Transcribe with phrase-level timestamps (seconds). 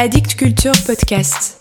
[0.00, 1.58] Addict Culture Podcast.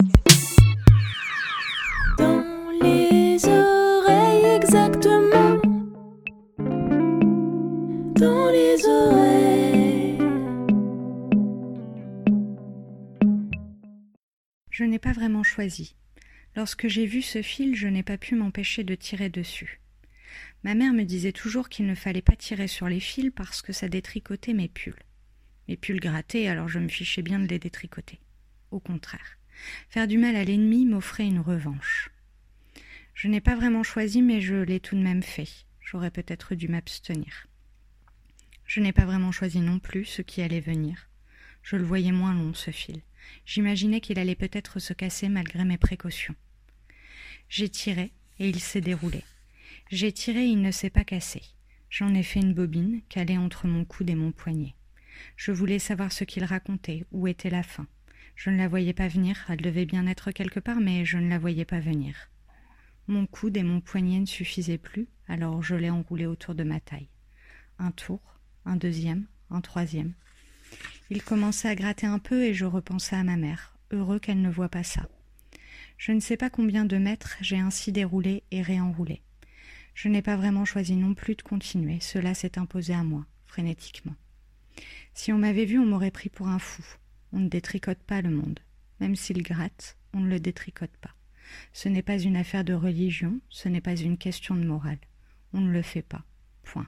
[2.19, 2.43] Dans
[2.83, 5.59] les oreilles exactement.
[8.13, 10.19] Dans les oreilles.
[14.69, 15.95] Je n'ai pas vraiment choisi.
[16.55, 19.81] Lorsque j'ai vu ce fil, je n'ai pas pu m'empêcher de tirer dessus.
[20.63, 23.73] Ma mère me disait toujours qu'il ne fallait pas tirer sur les fils parce que
[23.73, 25.01] ça détricotait mes pulls.
[25.67, 28.19] Mes pulls grattaient, alors je me fichais bien de les détricoter.
[28.71, 29.37] Au contraire,
[29.89, 32.11] faire du mal à l'ennemi m'offrait une revanche.
[33.13, 35.65] Je n'ai pas vraiment choisi, mais je l'ai tout de même fait.
[35.81, 37.47] J'aurais peut-être dû m'abstenir.
[38.65, 41.09] Je n'ai pas vraiment choisi non plus ce qui allait venir.
[41.63, 43.01] Je le voyais moins long, ce fil.
[43.45, 46.35] J'imaginais qu'il allait peut-être se casser malgré mes précautions.
[47.49, 49.23] J'ai tiré, et il s'est déroulé.
[49.89, 51.41] J'ai tiré et il ne s'est pas cassé.
[51.89, 54.75] J'en ai fait une bobine calée entre mon coude et mon poignet.
[55.37, 57.87] Je voulais savoir ce qu'il racontait, où était la fin.
[58.37, 61.27] Je ne la voyais pas venir, elle devait bien être quelque part, mais je ne
[61.27, 62.29] la voyais pas venir.
[63.07, 66.79] Mon coude et mon poignet ne suffisaient plus, alors je l'ai enroulé autour de ma
[66.79, 67.09] taille.
[67.79, 68.21] Un tour,
[68.63, 70.13] un deuxième, un troisième.
[71.09, 74.51] Il commençait à gratter un peu et je repensais à ma mère, heureux qu'elle ne
[74.51, 75.09] voie pas ça.
[75.97, 79.23] Je ne sais pas combien de mètres j'ai ainsi déroulé et réenroulé.
[79.95, 84.15] Je n'ai pas vraiment choisi non plus de continuer, cela s'est imposé à moi, frénétiquement.
[85.15, 86.83] Si on m'avait vu, on m'aurait pris pour un fou.
[87.33, 88.59] On ne détricote pas le monde.
[88.99, 91.13] Même s'il gratte, on ne le détricote pas.
[91.73, 94.99] Ce n'est pas une affaire de religion, ce n'est pas une question de morale.
[95.53, 96.23] On ne le fait pas.
[96.63, 96.87] Point.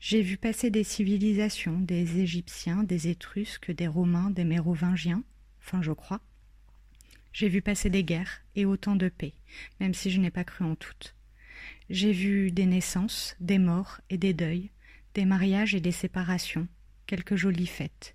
[0.00, 5.22] J'ai vu passer des civilisations, des Égyptiens, des Étrusques, des Romains, des Mérovingiens,
[5.60, 6.20] enfin je crois.
[7.32, 9.32] J'ai vu passer des guerres et autant de paix,
[9.80, 11.14] même si je n'ai pas cru en toutes.
[11.90, 14.70] J'ai vu des naissances, des morts et des deuils,
[15.14, 16.68] des mariages et des séparations,
[17.06, 18.14] quelques jolies fêtes,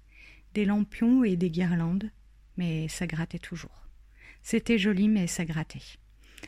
[0.53, 2.09] des lampions et des guirlandes,
[2.57, 3.87] mais ça grattait toujours.
[4.41, 5.97] C'était joli, mais ça grattait.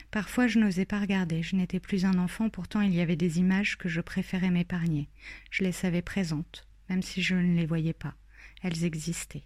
[0.09, 3.39] Parfois je n'osais pas regarder, je n'étais plus un enfant, pourtant il y avait des
[3.39, 5.09] images que je préférais m'épargner.
[5.49, 8.15] Je les savais présentes, même si je ne les voyais pas.
[8.64, 9.43] Elles existaient,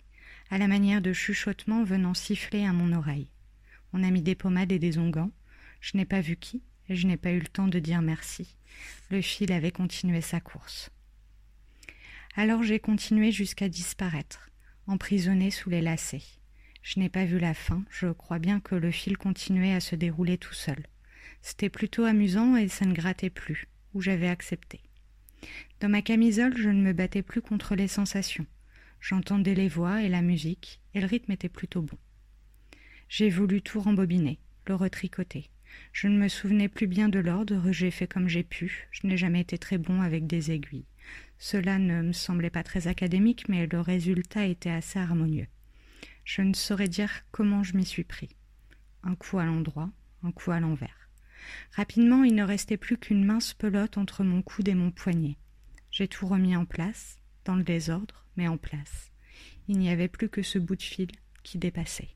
[0.50, 3.30] à la manière de chuchotements venant siffler à mon oreille.
[3.94, 5.32] On a mis des pommades et des onguents.
[5.82, 8.56] Je n'ai pas vu qui, et je n'ai pas eu le temps de dire merci.
[9.10, 10.90] Le fil avait continué sa course.
[12.38, 14.50] Alors j'ai continué jusqu'à disparaître,
[14.88, 16.42] emprisonné sous les lacets.
[16.82, 19.96] Je n'ai pas vu la fin, je crois bien que le fil continuait à se
[19.96, 20.86] dérouler tout seul.
[21.42, 24.82] C'était plutôt amusant et ça ne grattait plus, ou j'avais accepté.
[25.80, 28.46] Dans ma camisole, je ne me battais plus contre les sensations.
[29.00, 31.98] J'entendais les voix et la musique, et le rythme était plutôt bon.
[33.08, 35.50] J'ai voulu tout rembobiner, le retricoter.
[35.94, 39.16] Je ne me souvenais plus bien de l'ordre, j'ai fait comme j'ai pu, je n'ai
[39.16, 40.86] jamais été très bon avec des aiguilles.
[41.38, 45.48] Cela ne me semblait pas très académique, mais le résultat était assez harmonieux.
[46.24, 48.30] Je ne saurais dire comment je m'y suis pris.
[49.04, 49.92] Un coup à l'endroit,
[50.24, 51.10] un coup à l'envers.
[51.74, 55.38] Rapidement, il ne restait plus qu'une mince pelote entre mon coude et mon poignet.
[55.92, 59.12] J'ai tout remis en place, dans le désordre, mais en place.
[59.68, 61.10] Il n'y avait plus que ce bout de fil
[61.44, 62.15] qui dépassait.